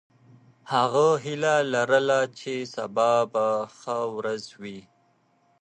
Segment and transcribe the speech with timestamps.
[0.73, 4.79] هغه هیله لرله چې سبا به ښه ورځ وي.